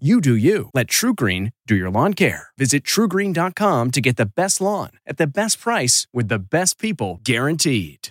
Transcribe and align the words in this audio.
You 0.00 0.20
do 0.20 0.34
you. 0.34 0.70
Let 0.74 0.88
TruGreen 0.88 1.52
do 1.68 1.76
your 1.76 1.88
lawn 1.88 2.14
care. 2.14 2.48
Visit 2.58 2.82
trugreen.com 2.82 3.92
to 3.92 4.00
get 4.00 4.16
the 4.16 4.26
best 4.26 4.60
lawn 4.60 4.90
at 5.06 5.18
the 5.18 5.26
best 5.28 5.60
price 5.60 6.08
with 6.12 6.26
the 6.26 6.40
best 6.40 6.80
people 6.80 7.20
guaranteed. 7.22 8.08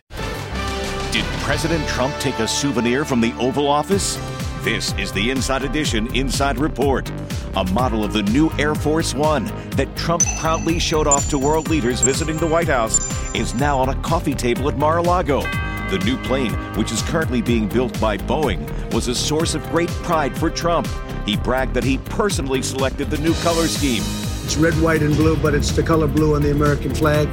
Did 1.12 1.26
President 1.44 1.86
Trump 1.90 2.16
take 2.22 2.40
a 2.40 2.48
souvenir 2.48 3.04
from 3.04 3.20
the 3.20 3.34
Oval 3.34 3.68
Office? 3.68 4.16
This 4.62 4.94
is 4.98 5.12
the 5.12 5.30
Inside 5.30 5.64
Edition 5.64 6.08
Inside 6.16 6.58
Report, 6.58 7.12
a 7.58 7.66
model 7.74 8.06
of 8.06 8.14
the 8.14 8.24
new 8.24 8.50
Air 8.58 8.76
Force 8.76 9.14
One 9.14 9.44
that 9.72 9.94
Trump 9.98 10.24
proudly 10.40 10.80
showed 10.80 11.06
off 11.06 11.30
to 11.32 11.38
world 11.38 11.70
leaders 11.70 12.00
visiting 12.00 12.38
the 12.38 12.48
White 12.48 12.70
House, 12.70 12.98
is 13.36 13.54
now 13.56 13.78
on 13.78 13.90
a 13.90 14.02
coffee 14.04 14.34
table 14.34 14.70
at 14.70 14.78
Mar 14.78 15.00
a 15.00 15.02
Lago. 15.02 15.42
The 15.90 16.02
new 16.06 16.16
plane, 16.24 16.54
which 16.78 16.94
is 16.94 17.02
currently 17.02 17.42
being 17.42 17.68
built 17.68 18.00
by 18.00 18.18
Boeing, 18.18 18.94
was 18.94 19.10
a 19.10 19.16
source 19.16 19.54
of 19.54 19.62
great 19.70 19.90
pride 19.90 20.38
for 20.38 20.50
Trump. 20.50 20.88
He 21.26 21.38
bragged 21.38 21.74
that 21.76 21.84
he 21.84 21.98
personally 22.00 22.62
selected 22.62 23.10
the 23.10 23.18
new 23.18 23.34
color 23.36 23.68
scheme. 23.68 24.04
It's 24.44 24.58
red, 24.58 24.74
white, 24.82 25.02
and 25.02 25.16
blue, 25.16 25.38
but 25.38 25.56
it's 25.56 25.72
the 25.72 25.84
color 25.84 26.08
blue 26.08 26.36
on 26.36 26.42
the 26.42 26.52
American 26.52 26.94
flag, 26.94 27.28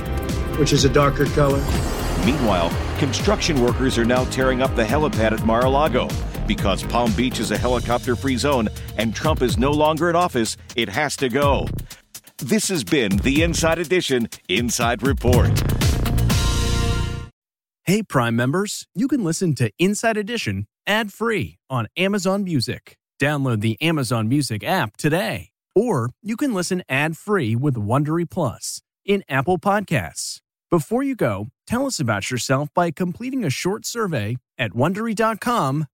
which 0.58 0.72
is 0.72 0.84
a 0.84 0.88
darker 0.88 1.26
color. 1.26 1.58
Meanwhile, 2.24 2.70
construction 2.98 3.60
workers 3.60 3.98
are 3.98 4.04
now 4.04 4.24
tearing 4.26 4.62
up 4.62 4.74
the 4.76 4.84
helipad 4.84 5.32
at 5.32 5.44
Mar 5.44 5.64
a 5.64 5.68
Lago. 5.68 6.08
Because 6.46 6.82
Palm 6.84 7.12
Beach 7.12 7.40
is 7.40 7.50
a 7.50 7.58
helicopter 7.58 8.14
free 8.14 8.36
zone 8.36 8.68
and 8.96 9.14
Trump 9.14 9.42
is 9.42 9.58
no 9.58 9.70
longer 9.70 10.10
in 10.10 10.16
office, 10.16 10.56
it 10.76 10.88
has 10.88 11.16
to 11.16 11.28
go. 11.28 11.66
This 12.38 12.68
has 12.68 12.84
been 12.84 13.16
the 13.18 13.42
Inside 13.42 13.78
Edition 13.78 14.28
Inside 14.48 15.02
Report. 15.02 15.50
Hey, 17.84 18.02
Prime 18.02 18.36
members, 18.36 18.86
you 18.94 19.08
can 19.08 19.24
listen 19.24 19.54
to 19.56 19.72
Inside 19.78 20.16
Edition 20.16 20.66
ad 20.86 21.12
free 21.12 21.58
on 21.68 21.88
Amazon 21.96 22.44
Music. 22.44 22.99
Download 23.20 23.60
the 23.60 23.80
Amazon 23.82 24.30
Music 24.30 24.64
app 24.64 24.96
today. 24.96 25.50
Or 25.74 26.10
you 26.22 26.36
can 26.38 26.54
listen 26.54 26.82
ad 26.88 27.18
free 27.18 27.54
with 27.54 27.74
Wondery 27.74 28.28
Plus 28.28 28.80
in 29.04 29.22
Apple 29.28 29.58
Podcasts. 29.58 30.40
Before 30.70 31.02
you 31.02 31.14
go, 31.14 31.48
tell 31.66 31.86
us 31.86 32.00
about 32.00 32.30
yourself 32.30 32.70
by 32.72 32.90
completing 32.90 33.44
a 33.44 33.50
short 33.50 33.84
survey 33.84 34.38
at 34.58 34.70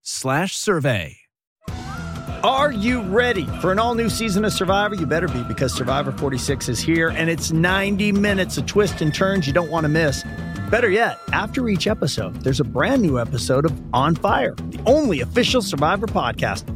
slash 0.02 0.56
survey. 0.56 1.16
Are 2.44 2.70
you 2.70 3.02
ready 3.02 3.47
for 3.60 3.72
an 3.72 3.80
all 3.80 3.97
new 3.97 4.08
season 4.08 4.44
of 4.44 4.52
Survivor? 4.52 4.94
You 4.94 5.06
better 5.06 5.27
be 5.27 5.42
because 5.42 5.74
Survivor 5.74 6.12
46 6.12 6.69
is 6.69 6.78
here 6.78 7.08
and 7.08 7.28
it's 7.28 7.50
90 7.50 8.12
minutes 8.12 8.56
of 8.56 8.66
twists 8.66 9.00
and 9.00 9.12
turns 9.12 9.48
you 9.48 9.52
don't 9.52 9.70
want 9.70 9.82
to 9.82 9.88
miss. 9.88 10.22
Better 10.70 10.91
yet, 10.91 11.19
after 11.32 11.69
each 11.69 11.88
episode, 11.88 12.36
there's 12.42 12.60
a 12.60 12.64
brand 12.64 13.02
new 13.02 13.19
episode 13.19 13.64
of 13.64 13.72
On 13.92 14.14
Fire, 14.14 14.54
the 14.70 14.80
only 14.86 15.20
official 15.20 15.62
Survivor 15.62 16.06
podcast. 16.06 16.75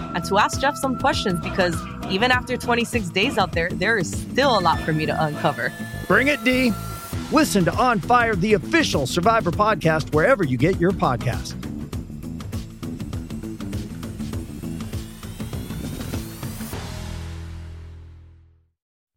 and 0.13 0.23
to 0.25 0.37
ask 0.37 0.59
Jeff 0.59 0.75
some 0.75 0.97
questions 0.97 1.39
because 1.41 1.75
even 2.09 2.31
after 2.31 2.57
26 2.57 3.09
days 3.09 3.37
out 3.37 3.53
there, 3.53 3.69
there 3.69 3.97
is 3.97 4.11
still 4.11 4.57
a 4.57 4.61
lot 4.61 4.79
for 4.81 4.93
me 4.93 5.05
to 5.05 5.23
uncover. 5.23 5.71
Bring 6.07 6.27
it, 6.27 6.43
Dee. 6.43 6.73
Listen 7.31 7.63
to 7.65 7.73
On 7.75 7.99
Fire, 7.99 8.35
the 8.35 8.53
official 8.53 9.07
Survivor 9.07 9.51
podcast, 9.51 10.13
wherever 10.13 10.43
you 10.43 10.57
get 10.57 10.79
your 10.79 10.91
podcast. 10.91 11.70